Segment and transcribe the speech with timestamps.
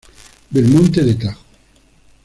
[0.49, 1.45] Belmonte de Tajo.